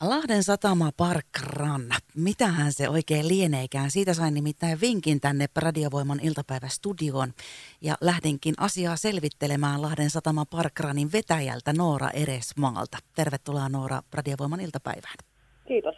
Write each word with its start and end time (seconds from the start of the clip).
Lahden 0.00 0.42
satama 0.42 0.90
Park 0.96 1.26
Run. 1.42 1.90
Mitähän 2.16 2.72
se 2.72 2.88
oikein 2.88 3.28
lieneekään? 3.28 3.90
Siitä 3.90 4.14
sain 4.14 4.34
nimittäin 4.34 4.80
vinkin 4.80 5.20
tänne 5.20 5.46
Radiovoiman 5.56 6.20
iltapäivästudioon 6.22 7.32
ja 7.80 7.94
lähdinkin 8.00 8.54
asiaa 8.58 8.96
selvittelemään 8.96 9.82
Lahden 9.82 10.10
satama 10.10 10.44
Park 10.44 10.80
Runin 10.80 11.12
vetäjältä 11.12 11.72
Noora 11.72 12.10
Eresmaalta. 12.10 12.98
Tervetuloa 13.14 13.68
Noora 13.68 14.02
Radiovoiman 14.12 14.60
iltapäivään. 14.60 15.14
Kiitos. 15.68 15.94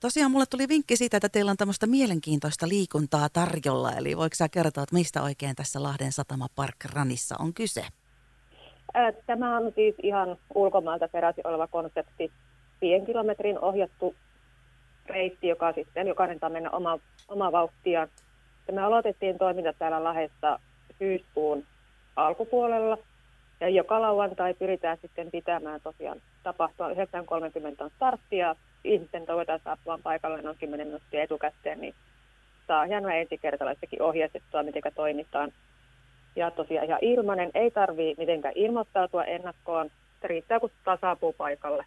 Tosiaan 0.00 0.30
mulle 0.30 0.46
tuli 0.46 0.68
vinkki 0.68 0.96
siitä, 0.96 1.16
että 1.16 1.28
teillä 1.28 1.50
on 1.50 1.56
tämmöistä 1.56 1.86
mielenkiintoista 1.86 2.68
liikuntaa 2.68 3.28
tarjolla. 3.28 3.92
Eli 3.92 4.16
voiko 4.16 4.34
sä 4.34 4.48
kertoa, 4.48 4.82
että 4.82 4.96
mistä 4.96 5.22
oikein 5.22 5.56
tässä 5.56 5.82
Lahden 5.82 6.12
satama 6.12 6.46
Park 6.54 6.76
Runissa 6.94 7.36
on 7.38 7.54
kyse? 7.54 7.84
Tämä 9.26 9.56
on 9.56 9.72
siis 9.74 9.94
ihan 10.02 10.36
ulkomailta 10.54 11.08
peräisin 11.08 11.46
oleva 11.46 11.66
konsepti 11.66 12.32
viiden 12.80 13.06
kilometrin 13.06 13.58
ohjattu 13.58 14.14
reitti, 15.06 15.48
joka 15.48 15.72
sitten 15.72 16.06
jokainen 16.06 16.38
saa 16.38 16.50
mennä 16.50 16.70
oma, 16.70 16.98
oma 17.28 17.52
vauhtia. 17.52 18.08
Me 18.72 18.82
aloitettiin 18.82 19.38
toiminta 19.38 19.72
täällä 19.72 20.04
Lahdessa 20.04 20.58
syyskuun 20.98 21.64
alkupuolella. 22.16 22.98
Ja 23.60 23.68
joka 23.68 24.00
lauantai 24.00 24.54
pyritään 24.54 24.98
sitten 25.02 25.30
pitämään 25.30 25.80
tosiaan 25.80 26.20
tapahtua 26.42 26.88
9.30 26.88 26.94
on 27.78 27.90
starttia. 27.96 28.56
Ihmisten 28.84 29.26
toivotaan 29.26 29.60
saapumaan 29.64 30.02
paikalle 30.02 30.42
noin 30.42 30.58
10 30.58 30.86
minuuttia 30.86 31.22
etukäteen, 31.22 31.80
niin 31.80 31.94
saa 32.66 32.84
hienoa 32.84 33.12
ensikertalaistakin 33.12 34.02
ohjeistettua, 34.02 34.62
miten 34.62 34.82
toimitaan. 34.94 35.52
Ja 36.36 36.50
tosiaan 36.50 36.86
ihan 36.86 36.98
ilmanen, 37.02 37.50
ei 37.54 37.70
tarvitse 37.70 38.20
mitenkään 38.22 38.54
ilmoittautua 38.56 39.24
ennakkoon. 39.24 39.90
Riittää, 40.22 40.60
kun 40.60 40.70
saapuu 41.00 41.32
paikalle. 41.32 41.84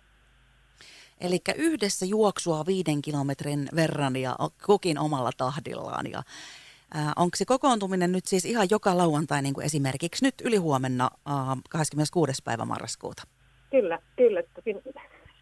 Eli 1.22 1.40
yhdessä 1.56 2.06
juoksua 2.06 2.66
viiden 2.66 3.02
kilometrin 3.02 3.70
verran 3.76 4.16
ja 4.16 4.36
kukin 4.66 5.00
omalla 5.00 5.32
tahdillaan. 5.38 6.12
Ja, 6.12 6.24
onko 7.16 7.36
se 7.36 7.46
kokoontuminen 7.46 8.12
nyt 8.12 8.26
siis 8.26 8.46
ihan 8.46 8.68
joka 8.72 8.98
lauantai, 8.98 9.42
niin 9.42 9.54
kuin 9.54 9.66
esimerkiksi 9.66 10.26
nyt 10.26 10.36
ylihuomenna 10.44 11.10
ää, 11.26 11.58
26. 11.70 12.42
päivä 12.44 12.66
marraskuuta? 12.66 13.24
Kyllä, 13.72 14.00
kyllä. 14.16 14.44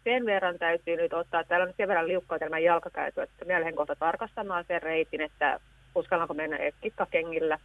Sen 0.04 0.26
verran 0.26 0.58
täytyy 0.58 0.96
nyt 0.96 1.12
ottaa, 1.12 1.44
täällä 1.44 1.66
on 1.66 1.74
sen 1.76 1.88
verran 1.88 2.08
liukkoa 2.08 2.38
tämä 2.38 2.58
jalkakäytö, 2.58 3.22
että 3.22 3.44
minä 3.44 3.60
lähden 3.60 3.76
kohta 3.76 3.96
tarkastamaan 3.96 4.64
sen 4.68 4.82
reitin, 4.82 5.20
että 5.20 5.60
uskallanko 5.94 6.34
mennä 6.34 6.56
kikkakengillä. 6.80 7.58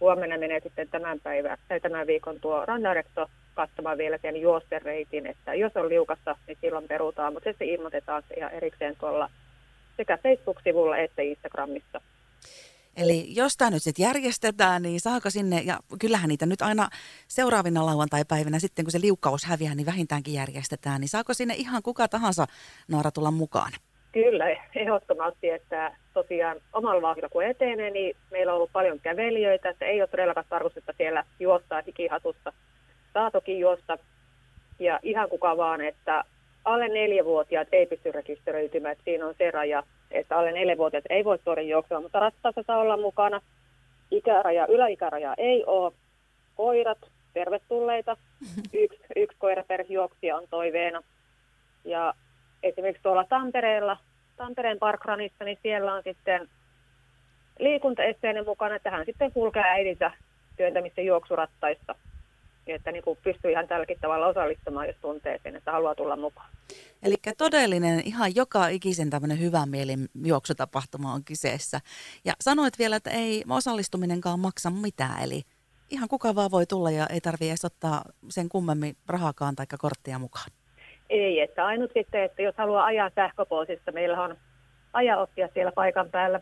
Huomenna 0.00 0.38
menee 0.38 0.60
sitten 0.60 0.88
tämän 0.88 1.20
päivän 1.20 1.58
tai 1.68 1.80
tämän 1.80 2.06
viikon 2.06 2.40
tuo 2.40 2.66
randarekto 2.66 3.30
katsomaan 3.66 3.98
vielä 3.98 4.18
sen 4.22 4.40
juosten 4.40 4.82
reitin, 4.82 5.26
että 5.26 5.54
jos 5.54 5.72
on 5.76 5.88
liukassa, 5.88 6.36
niin 6.46 6.58
silloin 6.60 6.88
perutaan, 6.88 7.32
mutta 7.32 7.50
sitten 7.50 7.68
ilmoitetaan 7.68 8.22
se 8.28 8.34
ihan 8.34 8.52
erikseen 8.52 8.96
tuolla 9.00 9.30
sekä 9.96 10.18
Facebook-sivulla 10.22 10.96
että 10.96 11.22
Instagramissa. 11.22 12.00
Eli 12.96 13.34
jos 13.34 13.56
tämä 13.56 13.70
nyt 13.70 13.82
sitten 13.82 14.02
järjestetään, 14.02 14.82
niin 14.82 15.00
saako 15.00 15.30
sinne, 15.30 15.60
ja 15.64 15.78
kyllähän 15.98 16.28
niitä 16.28 16.46
nyt 16.46 16.62
aina 16.62 16.88
seuraavina 17.28 17.86
lauantai-päivinä 17.86 18.58
sitten, 18.58 18.84
kun 18.84 18.92
se 18.92 19.00
liukkaus 19.00 19.44
häviää, 19.44 19.74
niin 19.74 19.86
vähintäänkin 19.86 20.34
järjestetään, 20.34 21.00
niin 21.00 21.08
saako 21.08 21.34
sinne 21.34 21.54
ihan 21.54 21.82
kuka 21.82 22.08
tahansa 22.08 22.46
Noora 22.88 23.10
tulla 23.10 23.30
mukaan? 23.30 23.72
Kyllä, 24.12 24.44
ehdottomasti, 24.74 25.50
että 25.50 25.96
tosiaan 26.14 26.56
omalla 26.72 27.02
vauhdilla 27.02 27.28
kun 27.28 27.44
etenee, 27.44 27.90
niin 27.90 28.16
meillä 28.30 28.52
on 28.52 28.56
ollut 28.56 28.72
paljon 28.72 29.00
kävelijöitä, 29.00 29.68
että 29.70 29.84
ei 29.84 30.00
ole 30.02 30.08
todellakaan 30.08 30.46
tarkoitus, 30.48 30.84
siellä 30.96 31.24
juostaa 31.40 31.82
hikihatusta 31.86 32.52
saa 33.14 33.30
toki 33.30 33.58
juosta 33.58 33.98
ja 34.78 35.00
ihan 35.02 35.28
kuka 35.28 35.56
vaan, 35.56 35.80
että 35.80 36.24
alle 36.64 36.88
neljävuotiaat 36.88 37.68
ei 37.72 37.86
pysty 37.86 38.12
rekisteröitymään. 38.12 38.92
Että 38.92 39.04
siinä 39.04 39.26
on 39.26 39.34
se 39.38 39.50
raja, 39.50 39.82
että 40.10 40.38
alle 40.38 40.52
neljävuotiaat 40.52 41.04
ei 41.10 41.24
voi 41.24 41.38
tuoda 41.38 41.60
juoksua, 41.60 42.00
mutta 42.00 42.20
rattaassa 42.20 42.62
saa 42.66 42.78
olla 42.78 42.96
mukana. 42.96 43.40
Ikäraja, 44.10 44.66
yläikäraja 44.66 45.34
ei 45.38 45.64
ole. 45.66 45.92
Koirat, 46.54 46.98
tervetulleita. 47.34 48.16
Yksi, 48.72 49.00
yksi 49.16 49.36
koira 49.38 49.64
per 49.68 49.84
juoksija 49.88 50.36
on 50.36 50.44
toiveena. 50.50 51.02
Ja 51.84 52.14
esimerkiksi 52.62 53.02
tuolla 53.02 53.24
Tampereella, 53.24 53.96
Tampereen 54.36 54.78
parkranissa, 54.78 55.44
niin 55.44 55.58
siellä 55.62 55.94
on 55.94 56.02
sitten 56.02 56.48
liikuntaesteinen 57.58 58.44
mukana, 58.44 58.76
että 58.76 58.90
hän 58.90 59.06
sitten 59.06 59.32
kulkee 59.32 59.62
äidinsä 59.62 60.10
työntämistä 60.56 61.00
juoksurattaista 61.00 61.94
että 62.74 62.92
niin 62.92 63.04
kuin 63.04 63.18
pystyy 63.22 63.50
ihan 63.50 63.68
tälläkin 63.68 63.98
tavalla 64.00 64.26
osallistumaan, 64.26 64.86
jos 64.86 64.96
tuntee 65.00 65.40
sen, 65.42 65.56
että 65.56 65.72
haluaa 65.72 65.94
tulla 65.94 66.16
mukaan. 66.16 66.50
Eli 67.02 67.14
todellinen 67.38 68.00
ihan 68.04 68.36
joka 68.36 68.68
ikisen 68.68 69.10
tämmöinen 69.10 69.40
hyvän 69.40 69.68
mielin 69.68 70.08
juoksutapahtuma 70.24 71.12
on 71.12 71.24
kyseessä. 71.24 71.80
Ja 72.24 72.32
sanoit 72.40 72.78
vielä, 72.78 72.96
että 72.96 73.10
ei 73.10 73.44
osallistuminenkaan 73.50 74.40
maksa 74.40 74.70
mitään, 74.70 75.22
eli 75.22 75.42
ihan 75.90 76.08
kuka 76.08 76.34
vaan 76.34 76.50
voi 76.50 76.66
tulla 76.66 76.90
ja 76.90 77.06
ei 77.06 77.20
tarvitse 77.20 77.48
edes 77.48 77.64
ottaa 77.64 78.02
sen 78.28 78.48
kummemmin 78.48 78.96
rahakaan 79.08 79.56
tai 79.56 79.66
korttia 79.78 80.18
mukaan. 80.18 80.50
Ei, 81.10 81.40
että 81.40 81.66
ainut 81.66 81.90
sitten, 81.94 82.22
että 82.22 82.42
jos 82.42 82.54
haluaa 82.58 82.84
ajaa 82.84 83.10
sähköpoosissa, 83.14 83.92
meillä 83.92 84.22
on 84.22 84.36
ajaoppia 84.92 85.48
siellä 85.54 85.72
paikan 85.72 86.10
päällä, 86.10 86.40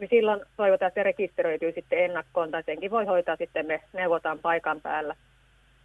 niin 0.00 0.10
silloin 0.10 0.40
toivotaan, 0.56 0.88
että 0.88 1.00
se 1.00 1.02
rekisteröityy 1.02 1.72
sitten 1.72 2.04
ennakkoon, 2.04 2.50
tai 2.50 2.62
senkin 2.66 2.90
voi 2.90 3.04
hoitaa 3.04 3.36
sitten, 3.36 3.66
me 3.66 3.82
neuvotaan 3.92 4.38
paikan 4.38 4.80
päällä. 4.80 5.16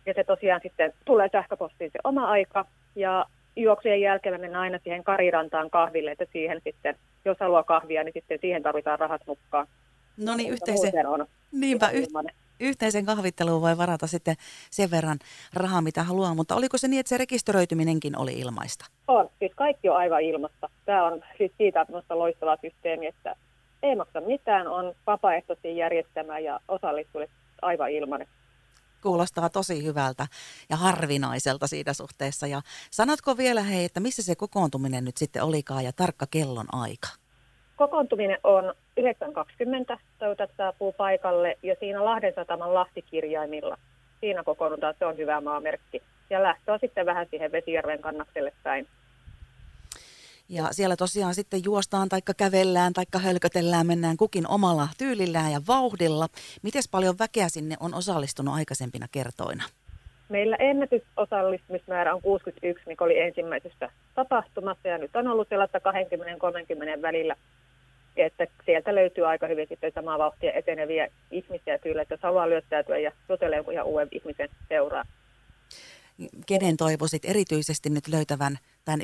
Ja 0.05 0.13
se 0.13 0.23
tosiaan 0.23 0.61
sitten 0.63 0.93
tulee 1.05 1.29
sähköpostiin 1.31 1.91
se 1.91 1.99
oma 2.03 2.27
aika. 2.27 2.65
Ja 2.95 3.25
juoksujen 3.55 4.01
jälkeen 4.01 4.35
me 4.35 4.37
mennään 4.37 4.61
aina 4.61 4.79
siihen 4.83 5.03
Karirantaan 5.03 5.69
kahville, 5.69 6.11
että 6.11 6.25
siihen 6.33 6.61
sitten, 6.63 6.95
jos 7.25 7.37
haluaa 7.39 7.63
kahvia, 7.63 8.03
niin 8.03 8.13
sitten 8.13 8.39
siihen 8.41 8.63
tarvitaan 8.63 8.99
rahat 8.99 9.21
mukaan. 9.27 9.67
No 10.17 10.35
niin, 10.35 10.51
yhteisen, 10.51 11.07
on 11.07 11.25
niinpä, 11.51 11.89
yh, 11.89 12.07
yhteisen 12.59 13.05
kahvitteluun 13.05 13.61
voi 13.61 13.77
varata 13.77 14.07
sitten 14.07 14.35
sen 14.69 14.91
verran 14.91 15.19
rahaa, 15.53 15.81
mitä 15.81 16.03
haluaa, 16.03 16.35
mutta 16.35 16.55
oliko 16.55 16.77
se 16.77 16.87
niin, 16.87 16.99
että 16.99 17.09
se 17.09 17.17
rekisteröityminenkin 17.17 18.17
oli 18.17 18.39
ilmaista? 18.39 18.85
On, 19.07 19.29
siis 19.39 19.51
kaikki 19.55 19.89
on 19.89 19.97
aivan 19.97 20.21
ilmasta. 20.21 20.69
Tämä 20.85 21.03
on 21.03 21.21
siis 21.37 21.51
siitä 21.57 21.85
minusta 21.87 22.19
loistava 22.19 22.57
systeemi, 22.61 23.07
että 23.07 23.35
ei 23.83 23.95
maksa 23.95 24.21
mitään, 24.21 24.67
on 24.67 24.93
vapaaehtoisia 25.07 25.71
järjestämä 25.71 26.39
ja 26.39 26.59
osallistuille 26.67 27.29
aivan 27.61 27.91
ilmainen 27.91 28.27
kuulostaa 29.03 29.49
tosi 29.49 29.85
hyvältä 29.85 30.27
ja 30.69 30.77
harvinaiselta 30.77 31.67
siitä 31.67 31.93
suhteessa. 31.93 32.47
Ja 32.47 32.61
sanotko 32.91 33.37
vielä 33.37 33.61
hei, 33.61 33.85
että 33.85 33.99
missä 33.99 34.23
se 34.23 34.35
kokoontuminen 34.35 35.05
nyt 35.05 35.17
sitten 35.17 35.43
olikaan 35.43 35.83
ja 35.83 35.91
tarkka 35.93 36.25
kellon 36.31 36.67
aika? 36.71 37.07
Kokoontuminen 37.75 38.37
on 38.43 38.73
9.20, 39.93 39.99
toivotat 40.19 40.49
saapuu 40.57 40.93
paikalle 40.93 41.57
ja 41.63 41.75
siinä 41.79 42.05
Lahden 42.05 42.33
sataman 42.35 42.73
lahtikirjaimilla. 42.73 43.77
Siinä 44.19 44.43
kokoonnutaan, 44.43 44.95
se 44.99 45.05
on 45.05 45.17
hyvä 45.17 45.41
maamerkki. 45.41 46.01
Ja 46.29 46.43
lähtö 46.43 46.73
on 46.73 46.79
sitten 46.79 47.05
vähän 47.05 47.27
siihen 47.29 47.51
Vesijärven 47.51 48.01
kannakselle 48.01 48.53
päin. 48.63 48.87
Ja 50.53 50.67
siellä 50.71 50.95
tosiaan 50.95 51.35
sitten 51.35 51.61
juostaan 51.65 52.09
tai 52.09 52.19
kävellään 52.37 52.93
tai 52.93 53.05
hölkötellään, 53.17 53.87
mennään 53.87 54.17
kukin 54.17 54.47
omalla 54.47 54.87
tyylillään 54.97 55.51
ja 55.51 55.61
vauhdilla. 55.67 56.27
Miten 56.61 56.83
paljon 56.91 57.15
väkeä 57.19 57.49
sinne 57.49 57.75
on 57.79 57.93
osallistunut 57.93 58.53
aikaisempina 58.53 59.07
kertoina? 59.11 59.63
Meillä 60.29 60.55
ennätysosallistumismäärä 60.59 62.15
on 62.15 62.21
61, 62.21 62.83
mikä 62.87 63.03
oli 63.03 63.19
ensimmäisessä 63.19 63.89
tapahtumassa 64.15 64.87
ja 64.87 64.97
nyt 64.97 65.15
on 65.15 65.27
ollut 65.27 65.49
sellaista 65.49 65.79
20-30 66.97 67.01
välillä. 67.01 67.35
Että 68.17 68.47
sieltä 68.65 68.95
löytyy 68.95 69.27
aika 69.27 69.47
hyvin 69.47 69.67
sitten 69.69 69.91
samaa 69.95 70.19
vauhtia 70.19 70.53
eteneviä 70.53 71.07
ihmisiä 71.31 71.77
kyllä, 71.77 72.01
että 72.01 72.13
jos 72.13 72.21
haluaa 72.21 72.49
lyöttäytyä 72.49 72.97
ja 72.97 73.11
jutella 73.29 73.55
jonkun 73.55 73.73
ihan 73.73 73.85
uuden 73.85 74.07
ihmisen 74.11 74.49
seuraa. 74.69 75.03
Kenen 76.45 76.77
toivoisit 76.77 77.25
erityisesti 77.25 77.89
nyt 77.89 78.07
löytävän 78.07 78.59
tämän 78.85 79.01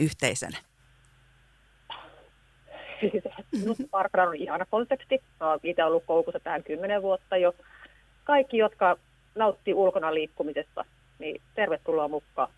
yhteisön? 3.03 3.45
Minusta 3.51 3.83
Parkran 3.91 4.27
on 4.27 4.35
ihana 4.35 4.65
konsepti. 4.65 5.21
Olen 5.39 5.59
itse 5.63 5.83
ollut 5.83 6.03
koukussa 6.05 6.39
tähän 6.39 6.63
kymmenen 6.63 7.01
vuotta 7.01 7.37
jo. 7.37 7.53
Kaikki, 8.23 8.57
jotka 8.57 8.97
nauttii 9.35 9.73
ulkona 9.73 10.13
liikkumisesta, 10.13 10.85
niin 11.19 11.41
tervetuloa 11.55 12.07
mukaan. 12.07 12.49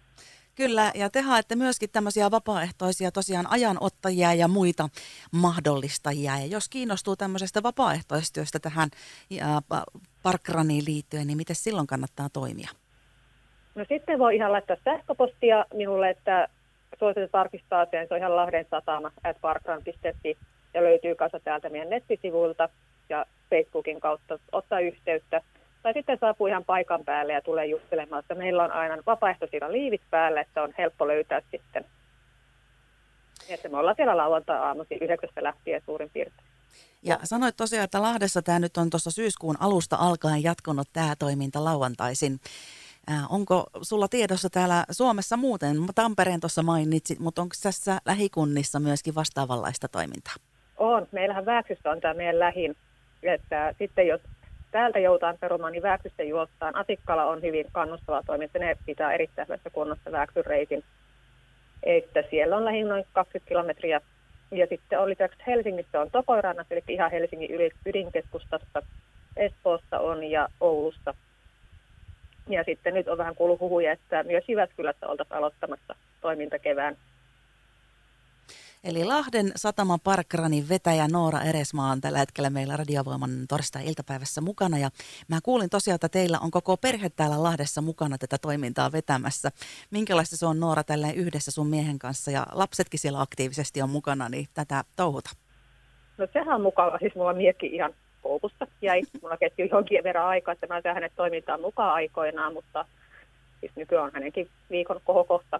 Kyllä, 0.55 0.91
ja 0.95 1.09
te 1.09 1.21
haette 1.21 1.55
myöskin 1.55 1.89
tämmöisiä 1.89 2.31
vapaaehtoisia 2.31 3.11
tosiaan 3.11 3.47
ajanottajia 3.49 4.33
ja 4.33 4.47
muita 4.47 4.89
mahdollistajia. 5.31 6.37
Ja 6.37 6.45
jos 6.45 6.69
kiinnostuu 6.69 7.15
tämmöisestä 7.15 7.63
vapaaehtoistyöstä 7.63 8.59
tähän 8.59 8.89
Parkraniin 10.23 10.85
liittyen, 10.87 11.27
niin 11.27 11.37
miten 11.37 11.55
silloin 11.55 11.87
kannattaa 11.87 12.29
toimia? 12.29 12.69
No 13.75 13.85
sitten 13.89 14.19
voi 14.19 14.35
ihan 14.35 14.51
laittaa 14.51 14.77
sähköpostia 14.85 15.65
minulle, 15.73 16.09
että 16.09 16.47
suositus 17.01 17.31
tarkistaa 17.31 17.85
sen, 17.91 18.07
se 18.07 18.13
on 18.13 18.17
ihan 18.17 18.35
Lahden 18.35 18.65
satama, 18.71 19.11
at 19.23 19.37
parkran.fi, 19.41 20.37
ja 20.73 20.83
löytyy 20.83 21.15
kanssa 21.15 21.39
täältä 21.39 21.69
meidän 21.69 21.89
nettisivuilta 21.89 22.69
ja 23.09 23.25
Facebookin 23.49 23.99
kautta 23.99 24.39
ottaa 24.51 24.79
yhteyttä. 24.79 25.41
Tai 25.83 25.93
sitten 25.93 26.17
saapuu 26.19 26.47
ihan 26.47 26.65
paikan 26.65 27.05
päälle 27.05 27.33
ja 27.33 27.41
tulee 27.41 27.65
juttelemaan, 27.65 28.19
että 28.19 28.35
meillä 28.35 28.63
on 28.63 28.71
aina 28.71 29.03
vapaaehtoisilla 29.05 29.71
liivit 29.71 30.01
päällä, 30.09 30.41
että 30.41 30.63
on 30.63 30.73
helppo 30.77 31.07
löytää 31.07 31.41
sitten 31.51 31.85
Että 33.49 33.69
me 33.69 33.77
ollaan 33.77 33.95
siellä 33.95 34.17
lauantai-aamuisin 34.17 34.97
yhdeksästä 35.01 35.43
lähtien 35.43 35.81
suurin 35.85 36.09
piirtein. 36.13 36.47
Ja 37.03 37.19
sanoit 37.23 37.57
tosiaan, 37.57 37.83
että 37.83 38.01
Lahdessa 38.01 38.41
tämä 38.41 38.59
nyt 38.59 38.77
on 38.77 38.89
tuossa 38.89 39.11
syyskuun 39.11 39.57
alusta 39.59 39.95
alkaen 39.99 40.43
jatkunut 40.43 40.87
tämä 40.93 41.15
toiminta 41.19 41.63
lauantaisin. 41.63 42.39
Äh, 43.11 43.33
onko 43.33 43.63
sulla 43.81 44.07
tiedossa 44.07 44.49
täällä 44.49 44.85
Suomessa 44.91 45.37
muuten, 45.37 45.77
Tampereen 45.95 46.39
tuossa 46.39 46.63
mainitsit, 46.63 47.19
mutta 47.19 47.41
onko 47.41 47.55
tässä 47.63 47.99
lähikunnissa 48.05 48.79
myöskin 48.79 49.15
vastaavanlaista 49.15 49.87
toimintaa? 49.87 50.33
On. 50.77 51.07
Meillähän 51.11 51.45
Vääksyssä 51.45 51.91
on 51.91 52.01
tämä 52.01 52.13
meidän 52.13 52.39
lähin. 52.39 52.75
Että 53.23 53.75
sitten 53.79 54.07
jos 54.07 54.21
täältä 54.71 54.99
joutaan 54.99 55.37
perumaan, 55.39 55.71
niin 55.71 55.83
Vääksystä 55.83 56.23
juostaan. 56.23 56.75
Atikkala 56.75 57.25
on 57.25 57.41
hyvin 57.41 57.65
kannustava 57.71 58.21
toiminta. 58.25 58.59
Ne 58.59 58.77
pitää 58.85 59.13
erittäin 59.13 59.47
hyvässä 59.47 59.69
kunnossa 59.69 60.11
Vääksyn 60.11 60.45
reitin. 60.45 60.83
Että 61.83 62.23
siellä 62.29 62.57
on 62.57 62.65
lähin 62.65 62.87
noin 62.87 63.05
20 63.13 63.49
kilometriä. 63.49 64.01
Ja 64.51 64.67
sitten 64.69 64.99
oli 64.99 65.11
lisäksi 65.11 65.43
Helsingissä 65.47 66.01
on 66.01 66.11
Tokoirannassa, 66.11 66.73
eli 66.73 66.83
ihan 66.87 67.11
Helsingin 67.11 67.71
ydinkeskustassa. 67.85 68.81
Espoossa 69.37 69.99
on 69.99 70.23
ja 70.23 70.47
Oulussa 70.59 71.13
ja 72.53 72.63
sitten 72.63 72.93
nyt 72.93 73.07
on 73.07 73.17
vähän 73.17 73.35
kuullut 73.35 73.59
huhuja, 73.59 73.91
että 73.91 74.23
myös 74.23 74.43
Jyväskylässä 74.49 75.07
oltaisiin 75.07 75.37
aloittamassa 75.37 75.95
toiminta 76.21 76.59
kevään. 76.59 76.97
Eli 78.83 79.05
Lahden 79.05 79.51
Satama 79.55 79.97
Parkranin 80.03 80.69
vetäjä 80.69 81.07
Noora 81.07 81.41
Eresmaa 81.41 81.91
on 81.91 82.01
tällä 82.01 82.17
hetkellä 82.17 82.49
meillä 82.49 82.77
Radiovoiman 82.77 83.29
torstai-iltapäivässä 83.49 84.41
mukana. 84.41 84.77
Ja 84.77 84.89
mä 85.27 85.39
kuulin 85.43 85.69
tosiaan, 85.69 85.95
että 85.95 86.09
teillä 86.09 86.39
on 86.39 86.51
koko 86.51 86.77
perhe 86.77 87.09
täällä 87.09 87.43
Lahdessa 87.43 87.81
mukana 87.81 88.17
tätä 88.17 88.37
toimintaa 88.37 88.91
vetämässä. 88.91 89.51
Minkälaista 89.91 90.37
se 90.37 90.45
on 90.45 90.59
Noora 90.59 90.83
tälleen 90.83 91.15
yhdessä 91.15 91.51
sun 91.51 91.67
miehen 91.67 91.99
kanssa 91.99 92.31
ja 92.31 92.47
lapsetkin 92.51 92.99
siellä 92.99 93.21
aktiivisesti 93.21 93.81
on 93.81 93.89
mukana, 93.89 94.29
niin 94.29 94.47
tätä 94.53 94.83
touhuta? 94.95 95.29
No 96.17 96.27
sehän 96.33 96.55
on 96.55 96.61
mukava. 96.61 96.97
Siis 96.99 97.15
mulla 97.15 97.33
miekki 97.33 97.65
ihan 97.65 97.93
koukussa 98.21 98.67
jäi. 98.81 99.01
Mulla 99.21 99.37
kesti 99.37 99.69
jonkin 99.71 100.03
verran 100.03 100.27
aikaa, 100.27 100.51
että 100.51 100.67
mä 100.67 100.81
sain 100.81 100.95
hänet 100.95 101.13
toimintaan 101.15 101.61
mukaan 101.61 101.93
aikoinaan, 101.93 102.53
mutta 102.53 102.85
siis 103.59 103.71
nykyään 103.75 104.05
on 104.05 104.11
hänenkin 104.13 104.49
viikon 104.69 105.01
kohokohta. 105.03 105.59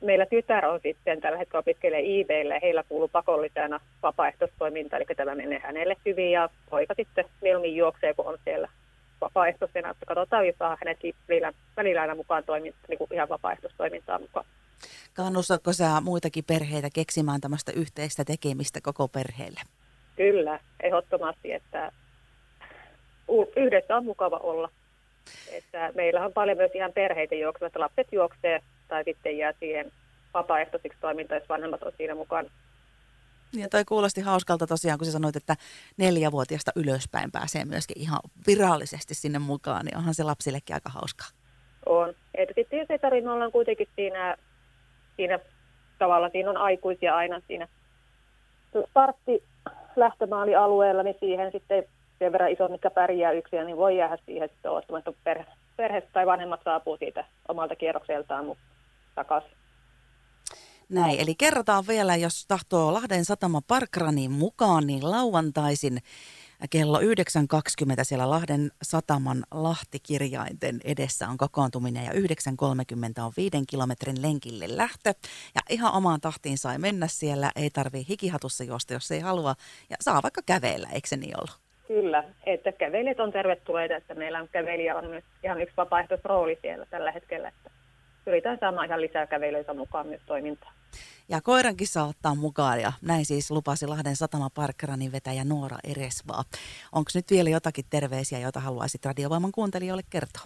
Meillä 0.00 0.26
tytär 0.26 0.66
on 0.66 0.80
sitten 0.82 1.20
tällä 1.20 1.38
hetkellä 1.38 1.60
opiskelee 1.60 2.00
IBlle 2.00 2.54
ja 2.54 2.60
heillä 2.62 2.84
kuuluu 2.88 3.08
pakollisena 3.08 3.80
vapaaehtoistoiminta, 4.02 4.96
eli 4.96 5.04
tämä 5.16 5.34
menee 5.34 5.58
hänelle 5.58 5.96
hyvin 6.06 6.30
ja 6.30 6.48
poika 6.70 6.94
sitten 6.94 7.24
mieluummin 7.42 7.76
juoksee, 7.76 8.14
kun 8.14 8.26
on 8.26 8.38
siellä 8.44 8.68
vapaaehtoisena, 9.20 9.90
että 9.90 10.06
katsotaan, 10.06 10.46
jos 10.46 10.56
saa 10.58 10.76
hänet 10.84 10.98
välillä, 11.28 11.52
välillä 11.76 12.00
aina 12.00 12.14
mukaan 12.14 12.44
toiminta, 12.44 12.78
niin 12.88 12.98
kuin 12.98 13.12
ihan 13.12 13.28
vapaaehtoistoimintaa 13.28 14.18
mukaan. 14.18 14.46
Kannustatko 15.14 15.72
sä 15.72 16.00
muitakin 16.00 16.44
perheitä 16.44 16.88
keksimään 16.94 17.40
tämmöistä 17.40 17.72
yhteistä 17.72 18.24
tekemistä 18.24 18.80
koko 18.80 19.08
perheelle? 19.08 19.60
Kyllä, 20.16 20.60
ehdottomasti, 20.82 21.52
että 21.52 21.92
yhdessä 23.56 23.96
on 23.96 24.04
mukava 24.04 24.36
olla. 24.36 24.68
Että 25.52 25.92
meillä 25.94 26.24
on 26.24 26.32
paljon 26.32 26.56
myös 26.56 26.70
ihan 26.74 26.92
perheitä 26.92 27.34
juoksevat, 27.34 27.66
että 27.66 27.80
lapset 27.80 28.06
juoksee 28.12 28.62
tai 28.88 29.04
sitten 29.04 29.38
jää 29.38 29.52
siihen 29.60 29.92
vapaaehtoisiksi 30.34 30.98
toimintaan, 31.00 31.40
jos 31.40 31.48
vanhemmat 31.48 31.82
on 31.82 31.92
siinä 31.96 32.14
mukaan. 32.14 32.46
Ja 33.52 33.68
toi 33.68 33.84
kuulosti 33.84 34.20
hauskalta 34.20 34.66
tosiaan, 34.66 34.98
kun 34.98 35.06
sä 35.06 35.12
sanoit, 35.12 35.36
että 35.36 35.56
neljävuotiaasta 35.96 36.72
ylöspäin 36.76 37.32
pääsee 37.32 37.64
myöskin 37.64 38.00
ihan 38.00 38.20
virallisesti 38.46 39.14
sinne 39.14 39.38
mukaan, 39.38 39.84
niin 39.84 39.96
onhan 39.96 40.14
se 40.14 40.22
lapsillekin 40.22 40.74
aika 40.74 40.90
hauskaa. 40.90 41.28
On. 41.86 42.14
Että 42.34 42.54
sitten 42.54 42.78
jos 42.78 42.90
ei 42.90 42.98
tarvitse, 42.98 43.30
olla 43.30 43.50
kuitenkin 43.50 43.88
siinä, 43.96 44.36
siinä 45.16 45.38
tavalla, 45.98 46.28
siinä 46.28 46.50
on 46.50 46.56
aikuisia 46.56 47.16
aina 47.16 47.40
siinä 47.46 47.68
startti 48.90 49.42
lähtömaalialueella, 49.96 51.02
niin 51.02 51.16
siihen 51.20 51.52
sitten 51.52 51.84
sen 52.18 52.32
verran 52.32 52.52
iso, 52.52 52.68
mikä 52.68 52.90
pärjää 52.90 53.32
yksin, 53.32 53.66
niin 53.66 53.76
voi 53.76 53.96
jäädä 53.96 54.18
siihen 54.26 54.48
sitten 54.48 54.70
odottamaan, 54.70 54.98
että 54.98 55.20
perhe, 55.24 55.46
perhe 55.76 56.00
tai 56.00 56.26
vanhemmat 56.26 56.60
saapuu 56.64 56.96
siitä 56.96 57.24
omalta 57.48 57.76
kierrokseltaan 57.76 58.46
takaisin. 59.14 59.56
Näin, 60.88 61.20
eli 61.20 61.34
kerrotaan 61.34 61.84
vielä, 61.88 62.16
jos 62.16 62.46
tahtoo 62.48 62.92
Lahden 62.94 63.24
satama 63.24 63.60
Parkranin 63.68 64.32
mukaan, 64.32 64.86
niin 64.86 65.10
lauantaisin 65.10 65.98
kello 66.70 67.00
9.20 67.00 67.04
siellä 68.02 68.30
Lahden 68.30 68.70
sataman 68.82 69.44
Lahtikirjainten 69.50 70.80
edessä 70.84 71.28
on 71.28 71.36
kokoontuminen 71.36 72.04
ja 72.04 72.12
9.30 72.12 72.18
on 73.24 73.32
viiden 73.36 73.66
kilometrin 73.66 74.22
lenkille 74.22 74.76
lähtö. 74.76 75.14
Ja 75.54 75.60
ihan 75.70 75.92
omaan 75.92 76.20
tahtiin 76.20 76.58
sai 76.58 76.78
mennä 76.78 77.06
siellä, 77.06 77.50
ei 77.56 77.70
tarvii 77.70 78.06
hikihatussa 78.08 78.64
juosta, 78.64 78.92
jos 78.92 79.10
ei 79.10 79.20
halua. 79.20 79.54
Ja 79.90 79.96
saa 80.00 80.22
vaikka 80.22 80.42
kävellä, 80.46 80.88
eikö 80.92 81.08
se 81.08 81.16
niin 81.16 81.36
ollut? 81.36 81.58
Kyllä, 81.88 82.24
että 82.46 82.72
kävelijät 82.72 83.20
on 83.20 83.32
tervetulleita, 83.32 83.96
että 83.96 84.14
meillä 84.14 84.40
on 84.40 84.48
kävelijä 84.48 84.96
on 84.96 85.06
myös 85.06 85.24
ihan 85.44 85.60
yksi 85.60 85.76
vapaaehtoisrooli 85.76 86.58
siellä 86.62 86.86
tällä 86.86 87.12
hetkellä, 87.12 87.48
että 87.48 87.70
pyritään 88.24 88.58
saamaan 88.60 88.86
ihan 88.86 89.00
lisää 89.00 89.26
kävelijöitä 89.26 89.74
mukaan 89.74 90.06
myös 90.06 90.22
toimintaan. 90.26 90.74
Ja 91.28 91.40
koirankin 91.40 91.86
saa 91.86 92.06
ottaa 92.06 92.34
mukaan 92.34 92.80
ja 92.80 92.92
näin 93.02 93.24
siis 93.24 93.50
lupasi 93.50 93.86
Lahden 93.86 94.16
satama 94.16 94.50
Parkkaranin 94.50 95.12
vetäjä 95.12 95.44
Noora 95.44 95.78
Eresvaa. 95.84 96.44
Onko 96.92 97.10
nyt 97.14 97.30
vielä 97.30 97.50
jotakin 97.50 97.84
terveisiä, 97.90 98.38
joita 98.38 98.60
haluaisit 98.60 99.04
radiovoiman 99.04 99.52
kuuntelijoille 99.52 100.02
kertoa? 100.10 100.42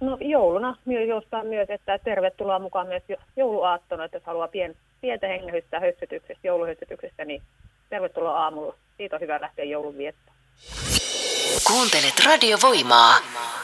No 0.00 0.18
jouluna 0.20 0.76
myös 0.84 1.08
jostain 1.08 1.46
myös, 1.46 1.70
että 1.70 1.98
tervetuloa 1.98 2.58
mukaan 2.58 2.86
myös 2.86 3.02
jouluaattona, 3.36 4.04
että 4.04 4.16
jos 4.16 4.26
haluaa 4.26 4.48
pien, 4.48 4.76
pientä 5.00 5.26
hengähystä 5.26 5.80
hössytyksestä, 5.80 6.46
jouluhössytyksestä, 6.46 7.24
niin 7.24 7.42
tervetuloa 7.90 8.44
aamulla. 8.44 8.74
Siitä 8.96 9.16
on 9.16 9.22
hyvä 9.22 9.40
lähteä 9.40 9.64
joulun 9.64 9.98
viettämään. 9.98 10.36
Kuuntelet 11.66 12.14
radiovoimaa. 12.26 13.14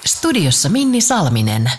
Studiossa 0.06 0.69
Minni 0.69 1.00
Salminen. 1.00 1.71